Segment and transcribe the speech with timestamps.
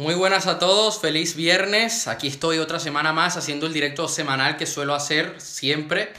[0.00, 2.08] Muy buenas a todos, feliz viernes.
[2.08, 6.10] Aquí estoy otra semana más haciendo el directo semanal que suelo hacer siempre.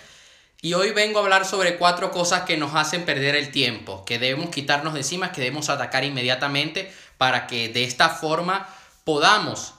[0.62, 4.20] Y hoy vengo a hablar sobre cuatro cosas que nos hacen perder el tiempo, que
[4.20, 8.70] debemos quitarnos de encima, que debemos atacar inmediatamente para que de esta forma
[9.04, 9.74] podamos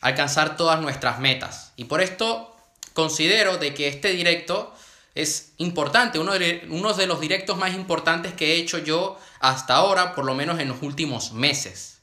[0.00, 1.70] alcanzar todas nuestras metas.
[1.76, 2.56] Y por esto
[2.92, 4.74] considero de que este directo
[5.14, 9.76] es importante, uno de, uno de los directos más importantes que he hecho yo hasta
[9.76, 11.93] ahora, por lo menos en los últimos meses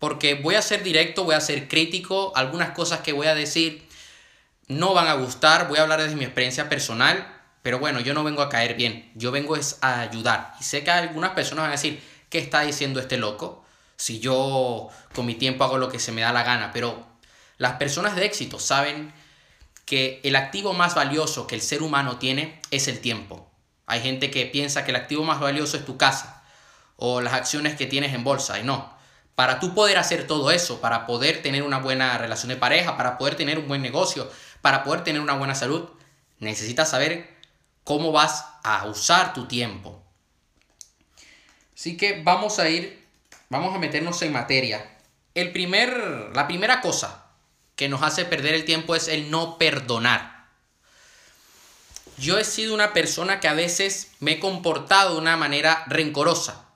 [0.00, 3.86] porque voy a ser directo, voy a ser crítico, algunas cosas que voy a decir
[4.66, 8.24] no van a gustar, voy a hablar desde mi experiencia personal, pero bueno, yo no
[8.24, 10.54] vengo a caer bien, yo vengo es a ayudar.
[10.58, 13.64] Y sé que algunas personas van a decir, ¿qué está diciendo este loco?
[13.96, 17.06] Si yo con mi tiempo hago lo que se me da la gana, pero
[17.58, 19.12] las personas de éxito saben
[19.84, 23.50] que el activo más valioso que el ser humano tiene es el tiempo.
[23.86, 26.42] Hay gente que piensa que el activo más valioso es tu casa
[26.96, 28.99] o las acciones que tienes en bolsa y no.
[29.40, 33.16] Para tú poder hacer todo eso, para poder tener una buena relación de pareja, para
[33.16, 35.88] poder tener un buen negocio, para poder tener una buena salud,
[36.40, 37.38] necesitas saber
[37.82, 40.04] cómo vas a usar tu tiempo.
[41.74, 43.02] Así que vamos a ir,
[43.48, 44.98] vamos a meternos en materia.
[45.32, 47.24] El primer, la primera cosa
[47.76, 50.48] que nos hace perder el tiempo es el no perdonar.
[52.18, 56.66] Yo he sido una persona que a veces me he comportado de una manera rencorosa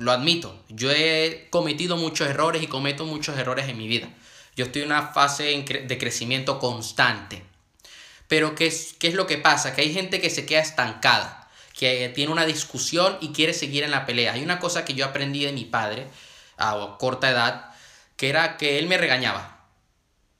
[0.00, 0.58] lo admito.
[0.70, 4.08] Yo he cometido muchos errores y cometo muchos errores en mi vida.
[4.56, 7.44] Yo estoy en una fase de crecimiento constante.
[8.26, 9.74] Pero ¿qué es, ¿qué es lo que pasa?
[9.74, 13.90] Que hay gente que se queda estancada, que tiene una discusión y quiere seguir en
[13.90, 14.32] la pelea.
[14.32, 16.06] Hay una cosa que yo aprendí de mi padre
[16.56, 17.74] a corta edad,
[18.16, 19.66] que era que él me regañaba.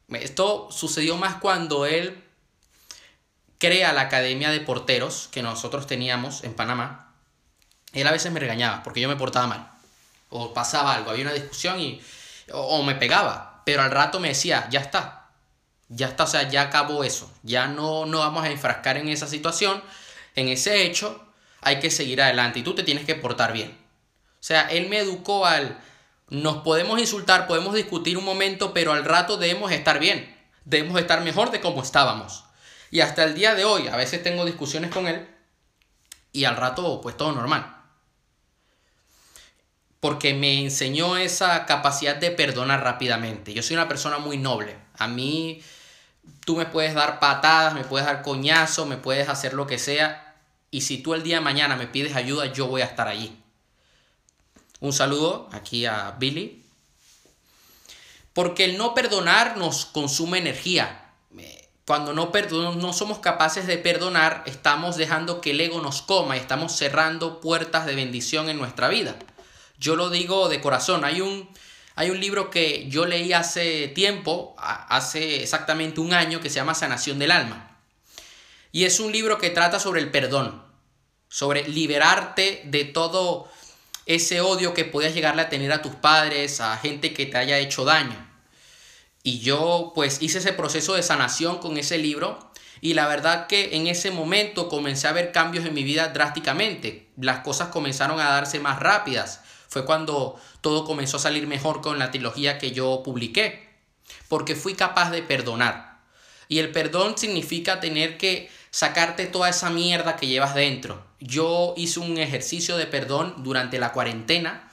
[0.08, 2.24] Esto sucedió más cuando él
[3.58, 7.09] crea la academia de porteros que nosotros teníamos en Panamá
[7.92, 9.70] él a veces me regañaba porque yo me portaba mal.
[10.28, 12.00] O pasaba algo, había una discusión y.
[12.52, 13.62] O, me pegaba.
[13.64, 15.28] Pero al rato me decía, ya está.
[15.88, 17.30] Ya está, o sea, ya acabó eso.
[17.42, 19.82] Ya no, no vamos a enfrascar en esa situación,
[20.36, 21.26] en ese hecho.
[21.62, 23.70] Hay que seguir adelante y tú te tienes que portar bien.
[23.72, 25.78] O sea, él me educó al.
[26.28, 30.36] Nos podemos insultar, podemos discutir un momento, pero al rato debemos estar bien.
[30.64, 32.44] Debemos estar mejor de como estábamos.
[32.92, 35.28] Y hasta el día de hoy, a veces tengo discusiones con él
[36.32, 37.79] y al rato, pues todo normal
[40.00, 43.52] porque me enseñó esa capacidad de perdonar rápidamente.
[43.52, 44.76] Yo soy una persona muy noble.
[44.96, 45.62] A mí
[46.46, 50.36] tú me puedes dar patadas, me puedes dar coñazo, me puedes hacer lo que sea.
[50.70, 53.36] Y si tú el día de mañana me pides ayuda, yo voy a estar allí.
[54.80, 56.64] Un saludo aquí a Billy.
[58.32, 61.08] Porque el no perdonar nos consume energía.
[61.86, 62.30] Cuando no,
[62.76, 67.40] no somos capaces de perdonar, estamos dejando que el ego nos coma y estamos cerrando
[67.40, 69.16] puertas de bendición en nuestra vida.
[69.80, 71.04] Yo lo digo de corazón.
[71.06, 71.48] Hay un,
[71.94, 76.74] hay un libro que yo leí hace tiempo, hace exactamente un año, que se llama
[76.74, 77.78] Sanación del Alma.
[78.72, 80.62] Y es un libro que trata sobre el perdón,
[81.28, 83.48] sobre liberarte de todo
[84.04, 87.58] ese odio que podías llegarle a tener a tus padres, a gente que te haya
[87.58, 88.28] hecho daño.
[89.22, 93.76] Y yo pues hice ese proceso de sanación con ese libro y la verdad que
[93.76, 97.08] en ese momento comencé a ver cambios en mi vida drásticamente.
[97.16, 102.00] Las cosas comenzaron a darse más rápidas fue cuando todo comenzó a salir mejor con
[102.00, 103.70] la trilogía que yo publiqué,
[104.28, 106.00] porque fui capaz de perdonar.
[106.48, 111.06] Y el perdón significa tener que sacarte toda esa mierda que llevas dentro.
[111.20, 114.68] Yo hice un ejercicio de perdón durante la cuarentena.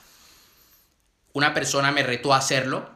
[1.32, 2.90] Una persona me retó a hacerlo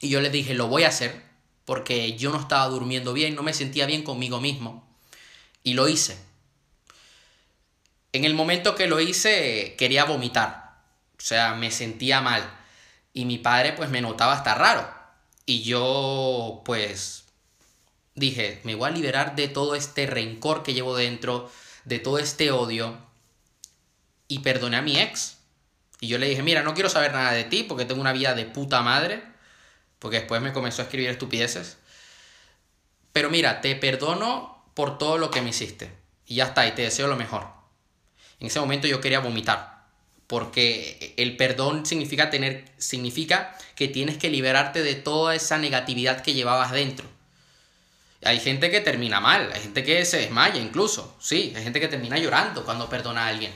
[0.00, 1.22] y yo le dije, lo voy a hacer
[1.64, 4.84] porque yo no estaba durmiendo bien, no me sentía bien conmigo mismo.
[5.62, 6.18] Y lo hice.
[8.12, 10.61] En el momento que lo hice quería vomitar.
[11.22, 12.42] O sea, me sentía mal.
[13.12, 14.92] Y mi padre pues me notaba hasta raro.
[15.46, 17.26] Y yo pues
[18.16, 21.48] dije, me voy a liberar de todo este rencor que llevo dentro,
[21.84, 22.98] de todo este odio.
[24.26, 25.38] Y perdoné a mi ex.
[26.00, 28.34] Y yo le dije, mira, no quiero saber nada de ti porque tengo una vida
[28.34, 29.22] de puta madre.
[30.00, 31.76] Porque después me comenzó a escribir estupideces.
[33.12, 35.92] Pero mira, te perdono por todo lo que me hiciste.
[36.26, 37.46] Y ya está, y te deseo lo mejor.
[38.40, 39.81] En ese momento yo quería vomitar
[40.32, 46.32] porque el perdón significa tener significa que tienes que liberarte de toda esa negatividad que
[46.32, 47.06] llevabas dentro.
[48.24, 51.88] Hay gente que termina mal, hay gente que se desmaya incluso, sí, hay gente que
[51.88, 53.52] termina llorando cuando perdona a alguien.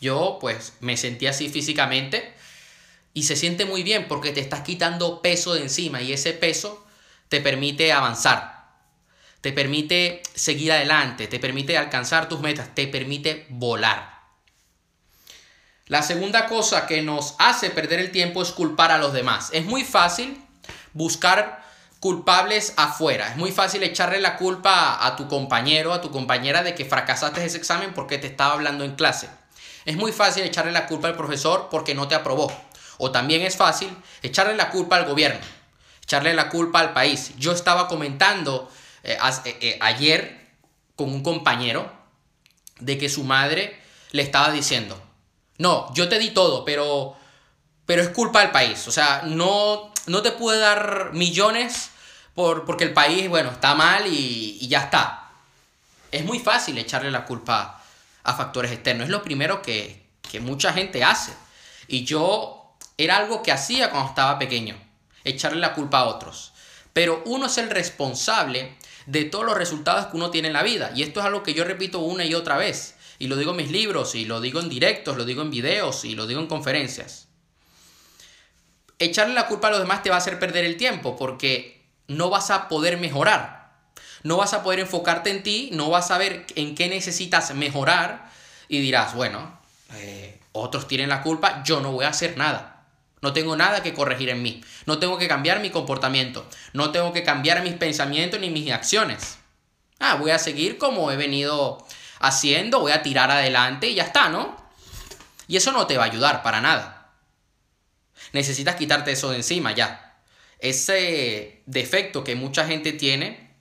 [0.00, 2.34] Yo pues me sentí así físicamente
[3.14, 6.84] y se siente muy bien porque te estás quitando peso de encima y ese peso
[7.28, 8.72] te permite avanzar,
[9.40, 14.09] te permite seguir adelante, te permite alcanzar tus metas, te permite volar.
[15.90, 19.50] La segunda cosa que nos hace perder el tiempo es culpar a los demás.
[19.52, 20.40] Es muy fácil
[20.92, 21.64] buscar
[21.98, 23.30] culpables afuera.
[23.30, 27.44] Es muy fácil echarle la culpa a tu compañero, a tu compañera de que fracasaste
[27.44, 29.28] ese examen porque te estaba hablando en clase.
[29.84, 32.52] Es muy fácil echarle la culpa al profesor porque no te aprobó.
[32.98, 33.90] O también es fácil
[34.22, 35.40] echarle la culpa al gobierno,
[36.04, 37.32] echarle la culpa al país.
[37.36, 38.70] Yo estaba comentando
[39.02, 40.52] eh, eh, eh, ayer
[40.94, 41.92] con un compañero
[42.78, 43.76] de que su madre
[44.12, 45.09] le estaba diciendo,
[45.60, 47.14] no, yo te di todo, pero,
[47.84, 48.88] pero es culpa del país.
[48.88, 51.90] O sea, no, no te pude dar millones
[52.34, 55.28] por, porque el país, bueno, está mal y, y ya está.
[56.10, 57.84] Es muy fácil echarle la culpa
[58.22, 59.04] a factores externos.
[59.04, 61.34] Es lo primero que, que mucha gente hace.
[61.88, 64.80] Y yo era algo que hacía cuando estaba pequeño,
[65.24, 66.52] echarle la culpa a otros.
[66.94, 70.90] Pero uno es el responsable de todos los resultados que uno tiene en la vida.
[70.94, 72.94] Y esto es algo que yo repito una y otra vez.
[73.20, 76.06] Y lo digo en mis libros, y lo digo en directos, lo digo en videos,
[76.06, 77.28] y lo digo en conferencias.
[78.98, 82.30] Echarle la culpa a los demás te va a hacer perder el tiempo porque no
[82.30, 83.72] vas a poder mejorar.
[84.22, 88.30] No vas a poder enfocarte en ti, no vas a ver en qué necesitas mejorar
[88.68, 89.60] y dirás, bueno,
[89.96, 92.86] eh, otros tienen la culpa, yo no voy a hacer nada.
[93.20, 94.64] No tengo nada que corregir en mí.
[94.86, 96.48] No tengo que cambiar mi comportamiento.
[96.72, 99.36] No tengo que cambiar mis pensamientos ni mis acciones.
[99.98, 101.86] Ah, voy a seguir como he venido
[102.20, 104.56] haciendo, voy a tirar adelante y ya está, ¿no?
[105.48, 107.10] Y eso no te va a ayudar para nada.
[108.32, 110.22] Necesitas quitarte eso de encima ya.
[110.60, 113.56] Ese defecto que mucha gente tiene,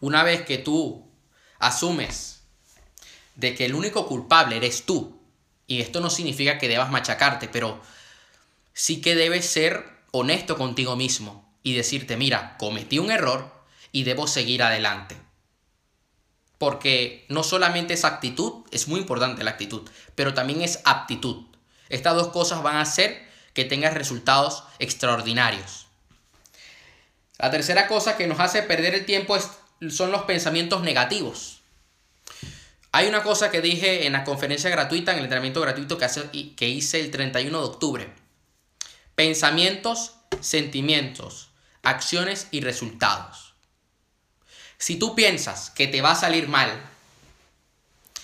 [0.00, 1.12] una vez que tú
[1.58, 2.42] asumes
[3.36, 5.20] de que el único culpable eres tú,
[5.66, 7.80] y esto no significa que debas machacarte, pero
[8.72, 14.26] sí que debes ser honesto contigo mismo y decirte, mira, cometí un error y debo
[14.26, 15.21] seguir adelante
[16.62, 19.82] porque no solamente es actitud, es muy importante la actitud,
[20.14, 21.46] pero también es aptitud.
[21.88, 23.20] Estas dos cosas van a hacer
[23.52, 25.88] que tengas resultados extraordinarios.
[27.36, 29.36] La tercera cosa que nos hace perder el tiempo
[29.90, 31.62] son los pensamientos negativos.
[32.92, 36.68] Hay una cosa que dije en la conferencia gratuita, en el entrenamiento gratuito que, que
[36.68, 38.14] hice el 31 de octubre.
[39.16, 41.50] Pensamientos, sentimientos,
[41.82, 43.51] acciones y resultados.
[44.82, 46.82] Si tú piensas que te va a salir mal,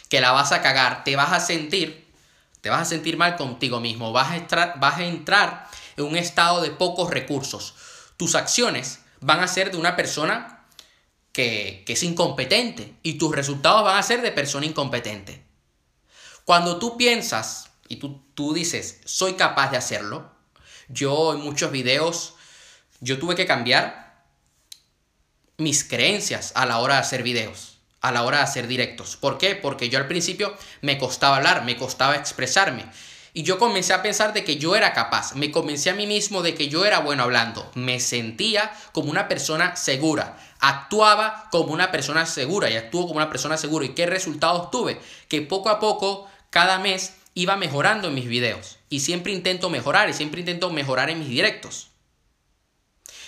[0.08, 2.12] que la vas a cagar, te vas a sentir,
[2.60, 6.16] te vas a sentir mal contigo mismo, vas a entrar, vas a entrar en un
[6.16, 7.76] estado de pocos recursos.
[8.16, 10.64] Tus acciones van a ser de una persona
[11.31, 15.44] que, que es incompetente y tus resultados van a ser de persona incompetente.
[16.44, 20.32] Cuando tú piensas y tú, tú dices, soy capaz de hacerlo,
[20.88, 22.34] yo en muchos videos,
[22.99, 24.07] yo tuve que cambiar
[25.58, 29.16] mis creencias a la hora de hacer videos, a la hora de hacer directos.
[29.16, 29.56] ¿Por qué?
[29.56, 32.87] Porque yo al principio me costaba hablar, me costaba expresarme.
[33.34, 36.43] Y yo comencé a pensar de que yo era capaz, me convencí a mí mismo
[36.43, 41.90] de que yo era bueno hablando, me sentía como una persona segura, actuaba como una
[41.90, 43.84] persona segura y actuó como una persona segura.
[43.84, 45.00] ¿Y qué resultados tuve?
[45.28, 48.78] Que poco a poco, cada mes, iba mejorando en mis videos.
[48.88, 51.90] Y siempre intento mejorar y siempre intento mejorar en mis directos.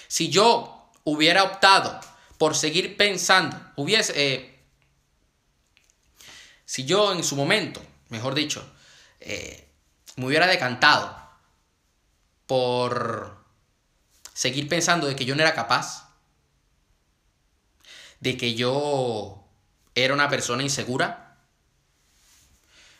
[0.08, 2.00] Si yo hubiera optado
[2.40, 3.54] por seguir pensando.
[3.76, 4.64] Hubiese, eh,
[6.64, 8.66] si yo en su momento, mejor dicho,
[9.20, 9.68] eh,
[10.16, 11.14] me hubiera decantado
[12.46, 13.44] por
[14.32, 16.14] seguir pensando de que yo no era capaz,
[18.20, 19.44] de que yo
[19.94, 21.36] era una persona insegura,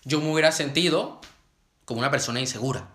[0.04, 1.18] yo me hubiera sentido
[1.86, 2.90] como una persona insegura.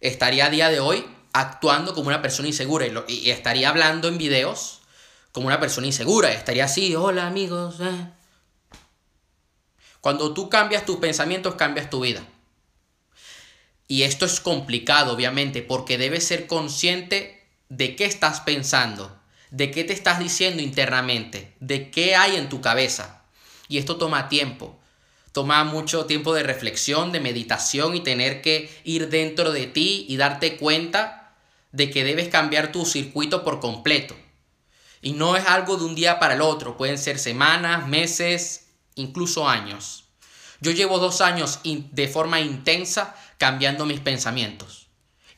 [0.00, 4.80] Estaría a día de hoy actuando como una persona insegura y, estaría hablando en videos
[5.32, 6.32] como una persona insegura.
[6.32, 7.76] Estaría así, hola amigos.
[7.80, 8.06] Eh".
[10.00, 12.22] Cuando tú cambias tus pensamientos, cambias tu vida.
[13.88, 19.16] Y esto es complicado, obviamente, porque debes ser consciente de qué estás pensando,
[19.50, 23.22] de qué te estás diciendo internamente, de qué hay en tu cabeza.
[23.68, 24.78] Y esto toma tiempo.
[25.32, 30.18] Toma mucho tiempo de reflexión, de meditación y tener que ir dentro de ti y
[30.18, 31.21] darte cuenta
[31.72, 34.14] de que debes cambiar tu circuito por completo.
[35.00, 39.48] Y no es algo de un día para el otro, pueden ser semanas, meses, incluso
[39.48, 40.04] años.
[40.60, 44.86] Yo llevo dos años de forma intensa cambiando mis pensamientos.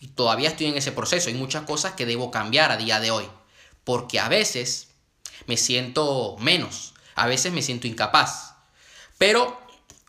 [0.01, 1.31] Y todavía estoy en ese proceso.
[1.31, 3.25] Hay muchas cosas que debo cambiar a día de hoy.
[3.85, 4.89] Porque a veces
[5.47, 8.55] me siento menos, a veces me siento incapaz.
[9.17, 9.59] Pero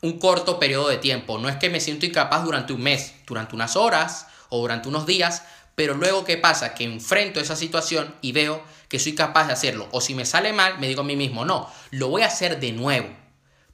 [0.01, 1.37] un corto periodo de tiempo.
[1.37, 5.05] No es que me siento incapaz durante un mes, durante unas horas o durante unos
[5.05, 5.43] días,
[5.75, 6.73] pero luego, ¿qué pasa?
[6.73, 9.87] Que enfrento esa situación y veo que soy capaz de hacerlo.
[9.91, 12.59] O si me sale mal, me digo a mí mismo, no, lo voy a hacer
[12.59, 13.09] de nuevo.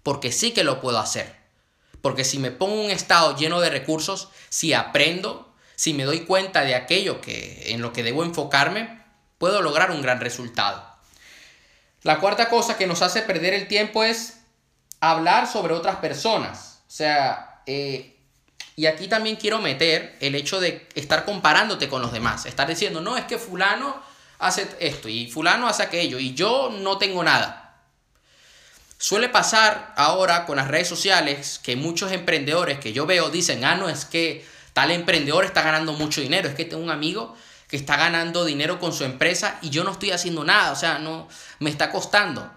[0.03, 1.35] porque sí que lo puedo hacer.
[2.01, 6.21] Porque si me pongo en un estado lleno de recursos, si aprendo, si me doy
[6.21, 8.99] cuenta de aquello que en lo que debo enfocarme,
[9.37, 10.83] puedo lograr un gran resultado.
[12.01, 14.39] La cuarta cosa que nos hace perder el tiempo es
[15.01, 16.81] hablar sobre otras personas.
[16.87, 18.10] O sea, eh,
[18.81, 22.47] y aquí también quiero meter el hecho de estar comparándote con los demás.
[22.47, 24.01] Estar diciendo, no, es que fulano
[24.39, 27.75] hace esto y fulano hace aquello y yo no tengo nada.
[28.97, 33.75] Suele pasar ahora con las redes sociales que muchos emprendedores que yo veo dicen, ah,
[33.75, 37.77] no, es que tal emprendedor está ganando mucho dinero, es que tengo un amigo que
[37.77, 41.27] está ganando dinero con su empresa y yo no estoy haciendo nada, o sea, no
[41.59, 42.51] me está costando.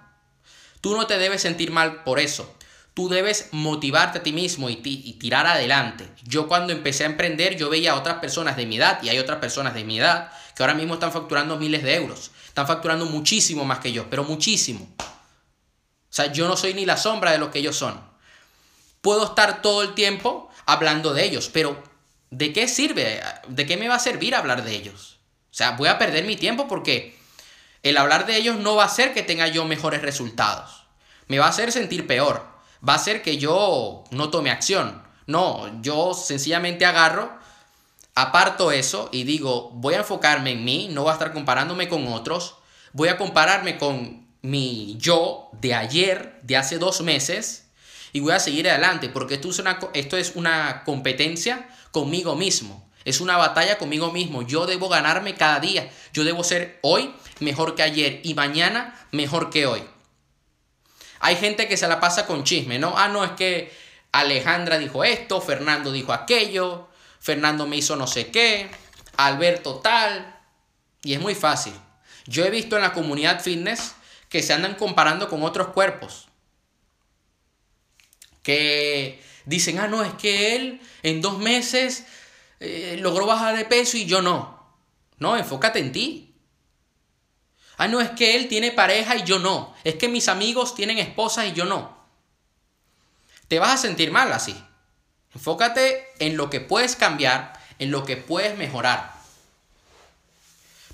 [0.81, 2.57] Tú no te debes sentir mal por eso.
[2.95, 6.09] Tú debes motivarte a ti mismo y, y, tirar adelante.
[6.23, 9.19] Yo cuando empecé a emprender, yo veía a otras personas de mi edad, y hay
[9.19, 12.31] otras personas de mi edad, que ahora mismo están facturando miles de euros.
[12.47, 14.89] Están facturando muchísimo más que yo, pero muchísimo.
[14.99, 18.01] O sea, yo no soy ni la sombra de lo que ellos son.
[19.01, 21.83] Puedo estar todo el tiempo hablando de ellos, pero
[22.31, 23.21] ¿de qué sirve?
[23.49, 25.19] ¿De qué me va a servir hablar de ellos?
[25.51, 27.19] O sea, voy a perder mi tiempo porque
[27.83, 30.85] el hablar de ellos no va a hacer que tenga yo mejores resultados.
[31.27, 32.54] Me va a hacer sentir peor.
[32.87, 35.03] Va a hacer que yo no tome acción.
[35.27, 37.33] No, yo sencillamente agarro,
[38.15, 42.07] aparto eso y digo, voy a enfocarme en mí, no voy a estar comparándome con
[42.09, 42.57] otros.
[42.93, 47.67] Voy a compararme con mi yo de ayer, de hace dos meses,
[48.13, 52.89] y voy a seguir adelante, porque esto es una, esto es una competencia conmigo mismo.
[53.05, 54.43] Es una batalla conmigo mismo.
[54.43, 55.91] Yo debo ganarme cada día.
[56.13, 59.83] Yo debo ser hoy mejor que ayer y mañana mejor que hoy.
[61.21, 62.95] Hay gente que se la pasa con chisme, ¿no?
[62.97, 63.73] Ah, no, es que
[64.13, 66.89] Alejandra dijo esto, Fernando dijo aquello,
[67.21, 68.69] Fernando me hizo no sé qué,
[69.17, 70.39] Alberto tal.
[71.03, 71.75] Y es muy fácil.
[72.27, 73.95] Yo he visto en la comunidad fitness
[74.29, 76.29] que se andan comparando con otros cuerpos.
[78.43, 82.05] Que dicen, ah, no, es que él en dos meses
[82.61, 84.63] eh, logró bajar de peso y yo no.
[85.19, 86.34] No, enfócate en ti.
[87.77, 89.75] Ah, no, es que él tiene pareja y yo no.
[89.85, 91.97] Es que mis amigos tienen esposa y yo no.
[93.49, 94.57] Te vas a sentir mal así.
[95.35, 99.15] Enfócate en lo que puedes cambiar, en lo que puedes mejorar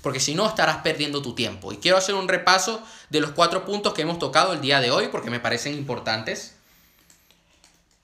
[0.01, 1.71] porque si no estarás perdiendo tu tiempo.
[1.71, 4.91] Y quiero hacer un repaso de los cuatro puntos que hemos tocado el día de
[4.91, 6.55] hoy porque me parecen importantes.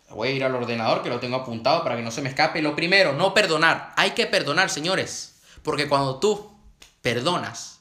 [0.09, 2.61] Voy a ir al ordenador que lo tengo apuntado para que no se me escape.
[2.61, 3.93] Lo primero, no perdonar.
[3.95, 5.35] Hay que perdonar, señores.
[5.63, 6.51] Porque cuando tú
[7.01, 7.76] perdonas,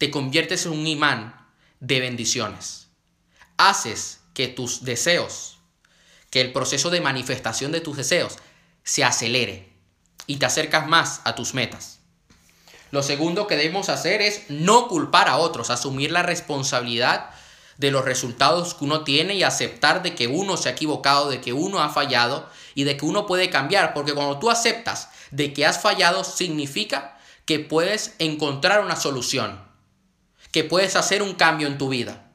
[0.00, 1.46] te conviertes en un imán
[1.80, 2.88] de bendiciones.
[3.58, 5.58] Haces que tus deseos,
[6.30, 8.38] que el proceso de manifestación de tus deseos
[8.82, 9.74] se acelere
[10.26, 11.98] y te acercas más a tus metas.
[12.90, 17.28] Lo segundo que debemos hacer es no culpar a otros, asumir la responsabilidad
[17.76, 21.42] de los resultados que uno tiene y aceptar de que uno se ha equivocado, de
[21.42, 25.52] que uno ha fallado y de que uno puede cambiar, porque cuando tú aceptas de
[25.52, 29.68] que has fallado significa que puedes encontrar una solución,
[30.52, 32.26] que puedes hacer un cambio en tu vida.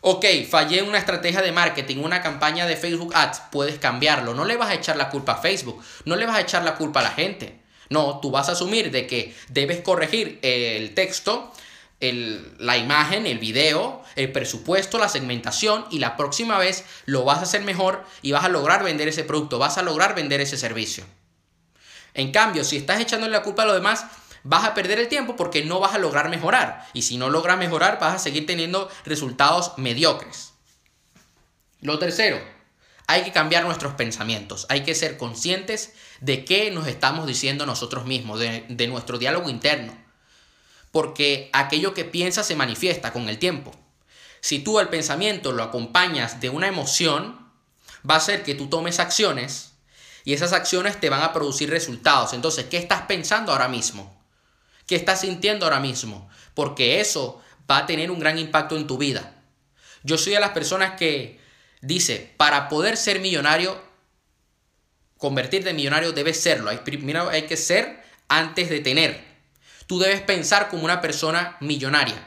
[0.00, 4.44] Ok, fallé en una estrategia de marketing, una campaña de Facebook Ads, puedes cambiarlo, no
[4.44, 7.00] le vas a echar la culpa a Facebook, no le vas a echar la culpa
[7.00, 7.60] a la gente.
[7.90, 11.52] No, tú vas a asumir de que debes corregir el texto,
[12.00, 17.42] la imagen, el video, el presupuesto, la segmentación y la próxima vez lo vas a
[17.42, 21.04] hacer mejor y vas a lograr vender ese producto, vas a lograr vender ese servicio.
[22.14, 24.04] En cambio, si estás echándole la culpa a los demás,
[24.48, 26.86] vas a perder el tiempo porque no vas a lograr mejorar.
[26.94, 30.54] Y si no logras mejorar, vas a seguir teniendo resultados mediocres.
[31.82, 32.40] Lo tercero,
[33.06, 38.06] hay que cambiar nuestros pensamientos, hay que ser conscientes de qué nos estamos diciendo nosotros
[38.06, 39.94] mismos, de, nuestro diálogo interno.
[40.92, 43.72] Porque aquello que piensas se manifiesta con el tiempo.
[44.40, 47.50] Si tú el pensamiento lo acompañas de una emoción,
[48.08, 49.74] va a ser que tú tomes acciones
[50.24, 52.32] y esas acciones te van a producir resultados.
[52.32, 54.17] Entonces, ¿qué estás pensando ahora mismo?
[54.88, 56.28] ¿Qué estás sintiendo ahora mismo?
[56.54, 57.40] Porque eso
[57.70, 59.36] va a tener un gran impacto en tu vida.
[60.02, 61.38] Yo soy de las personas que
[61.80, 63.80] Dice, para poder ser millonario,
[65.16, 66.70] convertirte en millonario debes serlo.
[66.82, 69.24] primero hay que ser antes de tener.
[69.86, 72.26] Tú debes pensar como una persona millonaria.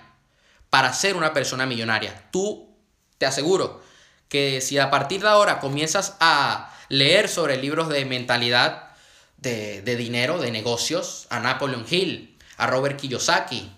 [0.70, 2.30] Para ser una persona millonaria.
[2.32, 2.74] Tú,
[3.18, 3.84] te aseguro,
[4.30, 8.92] que si a partir de ahora comienzas a leer sobre libros de mentalidad,
[9.36, 12.31] de, de dinero, de negocios, a Napoleon Hill,
[12.62, 13.72] a Robert Kiyosaki,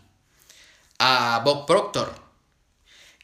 [0.99, 2.13] a Bob Proctor,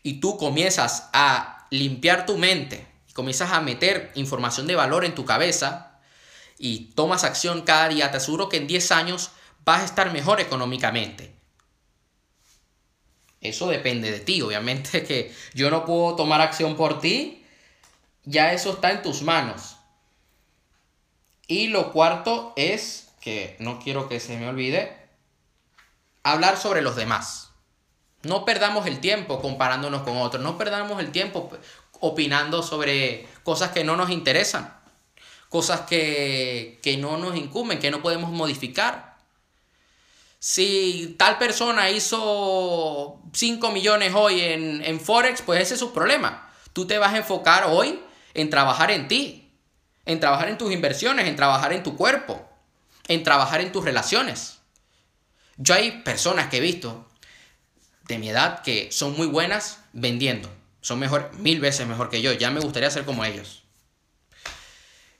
[0.03, 5.25] y tú comienzas a limpiar tu mente, comienzas a meter información de valor en tu
[5.25, 5.99] cabeza
[6.57, 9.31] y tomas acción cada día, te aseguro que en 10 años
[9.65, 11.35] vas a estar mejor económicamente.
[13.41, 17.43] Eso depende de ti, obviamente que yo no puedo tomar acción por ti,
[18.23, 19.75] ya eso está en tus manos.
[21.47, 24.98] Y lo cuarto es, que no quiero que se me olvide,
[26.23, 27.51] hablar sobre los demás.
[28.21, 31.49] No perdamos el tiempo comparándonos con otros, no perdamos el tiempo
[32.01, 34.77] opinando sobre cosas que no nos interesan,
[35.47, 39.17] cosas que, no nos incumben, que no podemos modificar.
[40.39, 46.49] Si tal persona hizo 5 millones hoy en, en Forex, pues ese es su problema.
[46.73, 48.01] Tú te vas a enfocar hoy
[48.33, 49.51] en trabajar en ti,
[50.05, 52.41] en trabajar en tus inversiones, en trabajar en tu cuerpo,
[53.07, 54.58] en trabajar en tus relaciones.
[55.61, 57.05] Yo hay personas que he visto
[58.07, 60.49] de mi edad que son muy buenas vendiendo.
[60.79, 62.31] Son mejor, mil veces mejor que yo.
[62.31, 63.63] Ya me gustaría ser como ellos.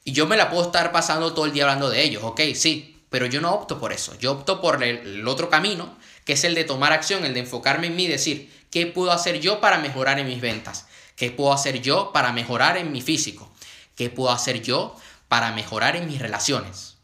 [0.06, 3.04] Y yo me la puedo estar pasando todo el día hablando de ellos, ok, sí,
[3.10, 4.18] pero yo no opto por eso.
[4.18, 7.88] Yo opto por el, otro camino, que es el de tomar acción, el de enfocarme
[7.88, 10.88] en mí y decir, ¿qué puedo hacer yo para mejorar en mis ventas?
[11.18, 13.52] ¿Qué puedo hacer yo para mejorar en mi físico?
[13.96, 14.96] ¿Qué puedo hacer yo
[15.28, 16.96] para mejorar en mis relaciones?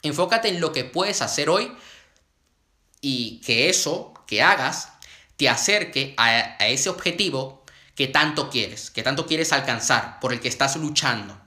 [0.00, 1.70] Enfócate en lo que puedes hacer hoy
[3.02, 4.88] y que eso que hagas
[5.36, 10.48] te acerque a, ese objetivo que tanto quieres, que tanto quieres alcanzar, por el que
[10.48, 11.38] estás luchando.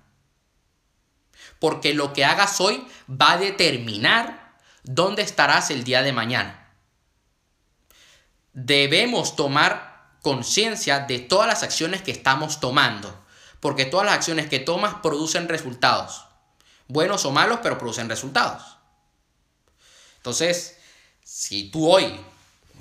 [1.59, 6.73] Porque lo que hagas hoy va a determinar dónde estarás el día de mañana.
[8.53, 13.25] Debemos tomar conciencia de todas las acciones que estamos tomando,
[13.61, 16.25] porque todas las acciones que tomas producen resultados,
[16.87, 18.77] buenos o malos, pero producen resultados.
[20.17, 20.77] Entonces,
[21.37, 22.05] si tú hoy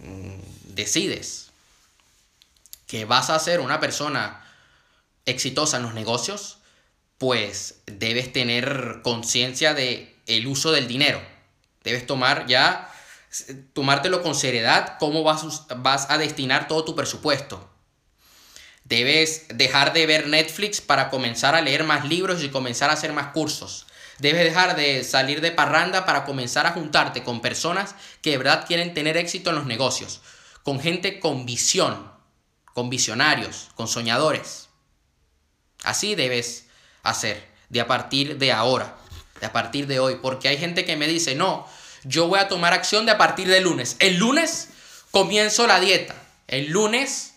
[0.04, 1.50] mm, decides
[2.86, 4.44] que vas a ser una persona
[5.26, 6.58] exitosa en los negocios,
[7.18, 11.20] pues debes tener conciencia de el uso del dinero.
[11.82, 12.92] Debes tomar ya
[13.72, 17.68] tomártelo con seriedad cómo vas, vas a destinar todo tu presupuesto.
[18.84, 23.12] Debes dejar de ver Netflix para comenzar a leer más libros y comenzar a hacer
[23.12, 23.88] más cursos.
[24.18, 28.64] Debes dejar de salir de parranda para comenzar a juntarte con personas que de verdad
[28.66, 30.20] quieren tener éxito en los negocios,
[30.62, 32.10] con gente con visión,
[32.72, 34.68] con visionarios, con soñadores.
[35.82, 36.66] Así debes
[37.02, 38.96] hacer de a partir de ahora,
[39.40, 41.66] de a partir de hoy, porque hay gente que me dice, no,
[42.04, 43.96] yo voy a tomar acción de a partir del lunes.
[43.98, 44.70] El lunes
[45.10, 46.14] comienzo la dieta,
[46.46, 47.34] el lunes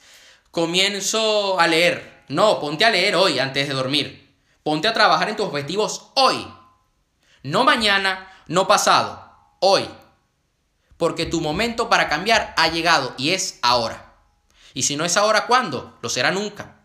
[0.52, 2.24] comienzo a leer.
[2.30, 4.28] No, ponte a leer hoy antes de dormir.
[4.64, 6.46] Ponte a trabajar en tus objetivos hoy.
[7.48, 9.32] No mañana, no pasado,
[9.62, 9.88] hoy.
[10.98, 14.16] Porque tu momento para cambiar ha llegado y es ahora.
[14.74, 15.98] Y si no es ahora, ¿cuándo?
[16.02, 16.76] Lo será nunca.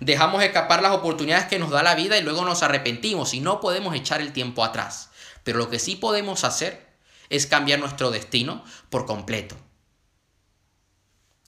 [0.00, 3.60] Dejamos escapar las oportunidades que nos da la vida y luego nos arrepentimos y no
[3.60, 5.10] podemos echar el tiempo atrás.
[5.44, 6.96] Pero lo que sí podemos hacer
[7.28, 9.54] es cambiar nuestro destino por completo.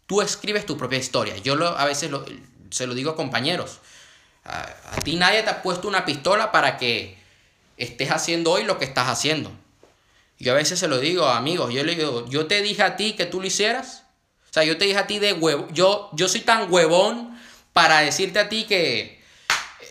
[0.07, 1.38] Tú escribes tu propia historia.
[1.38, 2.11] Yo a veces
[2.68, 3.81] se lo digo a compañeros.
[4.49, 7.17] A, a ti nadie te ha puesto una pistola para que
[7.77, 9.53] estés haciendo hoy lo que estás haciendo.
[10.39, 11.73] Yo a veces se lo digo a amigos.
[11.73, 14.05] Yo le digo, yo te dije a ti que tú lo hicieras.
[14.51, 17.39] O sea, yo te dije a ti de huevo, yo, yo soy tan huevón
[17.73, 19.19] para decirte a ti que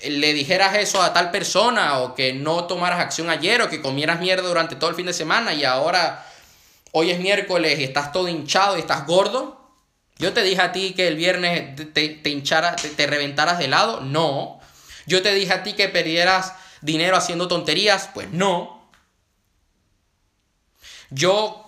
[0.06, 4.20] le dijeras eso a tal persona o que no tomaras acción ayer o que comieras
[4.20, 6.26] mierda durante todo el fin de semana y ahora
[6.92, 9.57] hoy es miércoles y estás todo hinchado y estás gordo.
[10.20, 14.02] Yo te dije a ti que el viernes te, te hincharas, te, reventaras de lado.
[14.02, 14.60] No.
[15.06, 18.10] Yo te dije a ti que perdieras dinero haciendo tonterías.
[18.14, 18.90] Pues no.
[21.10, 21.64] Yo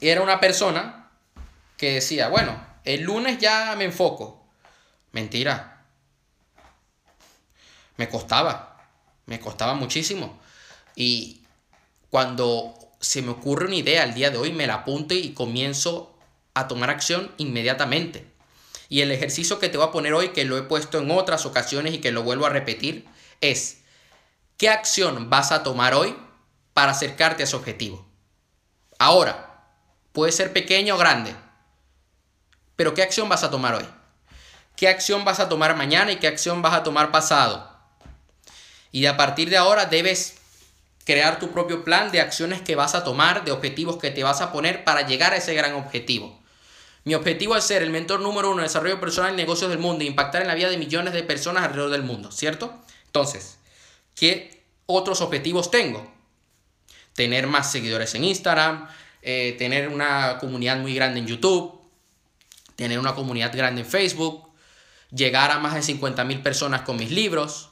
[0.00, 1.10] era una persona
[1.76, 4.46] que decía, bueno, el lunes ya me enfoco.
[5.12, 5.84] Mentira.
[7.96, 8.88] Me costaba,
[9.26, 10.40] me costaba muchísimo.
[10.96, 11.42] Y
[12.10, 16.13] cuando se me ocurre una idea el día de hoy, me la apunto y comienzo
[16.54, 18.26] a tomar acción inmediatamente.
[18.88, 21.46] Y el ejercicio que te voy a poner hoy, que lo he puesto en otras
[21.46, 23.06] ocasiones y que lo vuelvo a repetir,
[23.40, 23.78] es,
[24.56, 26.16] ¿qué acción vas a tomar hoy
[26.72, 28.06] para acercarte a ese objetivo?
[28.98, 29.64] Ahora,
[30.12, 31.34] puede ser pequeño o grande,
[32.76, 33.86] pero ¿qué acción vas a tomar hoy?
[34.76, 37.70] ¿Qué acción vas a tomar mañana y qué acción vas a tomar pasado?
[38.92, 40.36] Y a partir de ahora debes
[41.04, 44.40] crear tu propio plan de acciones que vas a tomar, de objetivos que te vas
[44.40, 46.43] a poner para llegar a ese gran objetivo.
[47.04, 50.04] Mi objetivo es ser el mentor número uno de desarrollo personal y negocios del mundo
[50.04, 52.82] e impactar en la vida de millones de personas alrededor del mundo, ¿cierto?
[53.04, 53.58] Entonces,
[54.14, 56.10] ¿qué otros objetivos tengo?
[57.12, 58.88] Tener más seguidores en Instagram,
[59.20, 61.78] eh, tener una comunidad muy grande en YouTube,
[62.74, 64.48] tener una comunidad grande en Facebook,
[65.10, 67.70] llegar a más de 50 mil personas con mis libros.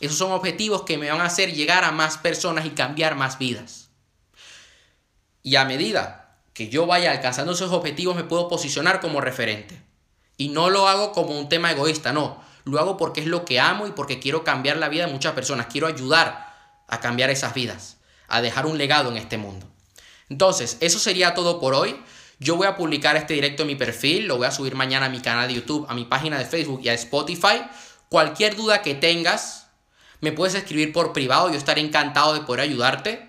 [0.00, 3.38] Esos son objetivos que me van a hacer llegar a más personas y cambiar más
[3.38, 3.88] vidas.
[5.42, 6.27] Y a medida
[6.58, 9.80] que yo vaya alcanzando esos objetivos me puedo posicionar como referente.
[10.36, 12.42] Y no lo hago como un tema egoísta, no.
[12.64, 15.34] Lo hago porque es lo que amo y porque quiero cambiar la vida de muchas
[15.34, 15.68] personas.
[15.70, 16.52] Quiero ayudar
[16.88, 19.68] a cambiar esas vidas, a dejar un legado en este mundo.
[20.30, 21.94] Entonces, eso sería todo por hoy.
[22.40, 25.10] Yo voy a publicar este directo en mi perfil, lo voy a subir mañana a
[25.10, 27.62] mi canal de YouTube, a mi página de Facebook y a Spotify.
[28.08, 29.68] Cualquier duda que tengas,
[30.20, 33.27] me puedes escribir por privado, yo estaré encantado de poder ayudarte.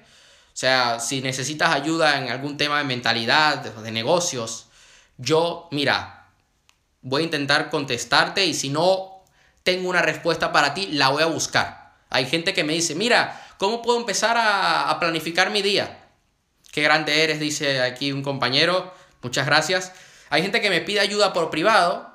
[0.60, 4.66] O sea, si necesitas ayuda en algún tema de mentalidad, de negocios,
[5.18, 6.28] yo, mira,
[7.02, 9.24] voy a intentar contestarte y si no
[9.64, 11.94] tengo una respuesta para ti, la voy a buscar.
[12.10, 16.10] Hay gente que me dice, mira, ¿cómo puedo empezar a, a planificar mi día?
[16.74, 18.94] Qué grande eres, dice aquí un compañero.
[19.22, 19.94] Muchas gracias.
[20.30, 22.14] Hay gente que me pide ayuda por privado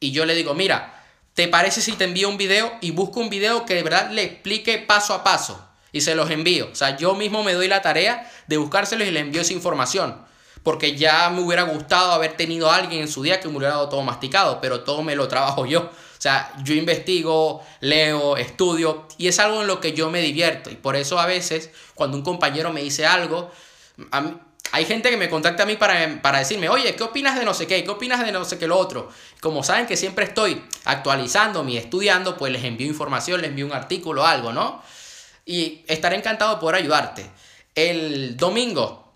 [0.00, 0.98] y yo le digo, mira,
[1.34, 4.22] ¿te parece si te envío un video y busco un video que de verdad le
[4.22, 5.71] explique paso a paso?
[5.92, 6.68] Y se los envío.
[6.72, 10.16] O sea, yo mismo me doy la tarea de buscárselos y le envío esa información.
[10.62, 13.74] Porque ya me hubiera gustado haber tenido a alguien en su día que me hubiera
[13.74, 15.80] dado todo masticado, pero todo me lo trabajo yo.
[15.80, 20.70] O sea, yo investigo, leo, estudio y es algo en lo que yo me divierto.
[20.70, 23.50] Y por eso a veces cuando un compañero me dice algo,
[24.70, 27.54] hay gente que me contacta a mí para, para, decirme, oye, ¿qué opinas de no
[27.54, 27.82] sé qué?
[27.82, 29.10] ¿Qué opinas de no sé qué lo otro?
[29.40, 33.72] Como saben que siempre estoy actualizando y estudiando, pues les envío información, les envío un
[33.72, 34.80] artículo, algo, ¿no?
[35.44, 37.28] Y estaré encantado de poder ayudarte.
[37.74, 39.12] El domingo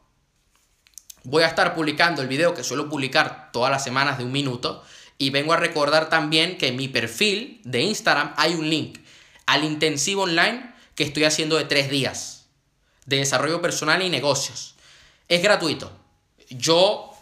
[1.24, 4.82] voy a estar publicando el video que suelo publicar todas las semanas de un minuto.
[5.18, 8.98] Y vengo a recordar también que en mi perfil de Instagram hay un link
[9.46, 12.36] al intensivo online que estoy haciendo de tres días
[13.06, 14.74] de desarrollo personal y negocios.
[15.28, 15.90] Es gratuito.
[16.50, 17.12] Yo,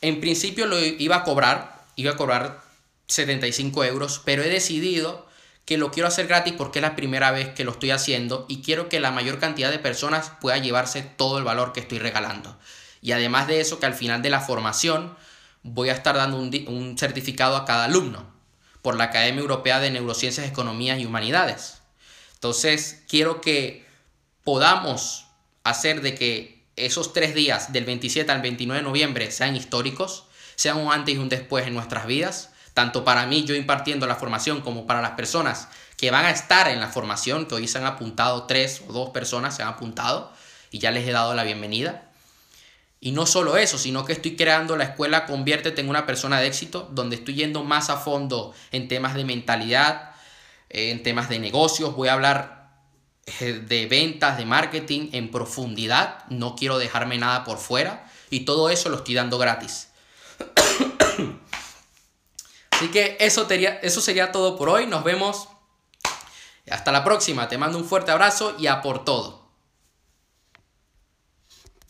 [0.00, 2.62] en principio, lo iba a cobrar, iba a cobrar
[3.08, 5.25] 75 euros, pero he decidido
[5.66, 8.62] que lo quiero hacer gratis porque es la primera vez que lo estoy haciendo y
[8.62, 12.56] quiero que la mayor cantidad de personas pueda llevarse todo el valor que estoy regalando.
[13.02, 15.14] Y además de eso, que al final de la formación
[15.64, 18.32] voy a estar dando un, un certificado a cada alumno
[18.80, 21.82] por la Academia Europea de Neurociencias, Economías y Humanidades.
[22.34, 23.84] Entonces, quiero que
[24.44, 25.26] podamos
[25.64, 30.76] hacer de que esos tres días, del 27 al 29 de noviembre, sean históricos, sean
[30.76, 34.60] un antes y un después en nuestras vidas, tanto para mí, yo impartiendo la formación,
[34.60, 37.86] como para las personas que van a estar en la formación, que hoy se han
[37.86, 40.30] apuntado tres o dos personas, se han apuntado
[40.70, 42.10] y ya les he dado la bienvenida.
[43.00, 46.48] Y no solo eso, sino que estoy creando la escuela Conviértete en una persona de
[46.48, 50.10] éxito, donde estoy yendo más a fondo en temas de mentalidad,
[50.68, 51.96] en temas de negocios.
[51.96, 52.72] Voy a hablar
[53.40, 56.26] eh, de ventas, de marketing en profundidad.
[56.28, 58.06] No quiero dejarme nada por fuera.
[58.28, 59.88] Y todo eso lo estoy dando gratis.
[62.76, 64.86] Así que eso, eso sería todo por hoy.
[64.86, 65.48] Nos vemos.
[66.70, 67.48] Hasta la próxima.
[67.48, 69.35] Te mando un fuerte abrazo y a por todo.